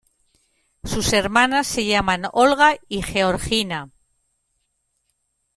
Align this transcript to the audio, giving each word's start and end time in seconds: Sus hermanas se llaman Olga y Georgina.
Sus 0.83 1.13
hermanas 1.13 1.67
se 1.67 1.85
llaman 1.85 2.23
Olga 2.33 2.79
y 2.87 3.03
Georgina. 3.03 3.91